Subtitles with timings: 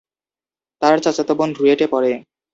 [0.81, 2.11] তার চাচাতো বোন রুয়েটে পড়ে।